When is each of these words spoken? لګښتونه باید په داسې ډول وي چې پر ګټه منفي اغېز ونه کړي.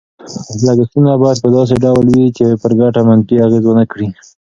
لګښتونه 0.65 1.09
باید 1.21 1.37
په 1.43 1.49
داسې 1.55 1.75
ډول 1.83 2.05
وي 2.13 2.27
چې 2.37 2.45
پر 2.61 2.71
ګټه 2.81 3.01
منفي 3.07 3.35
اغېز 3.45 3.63
ونه 3.65 3.85
کړي. 3.91 4.07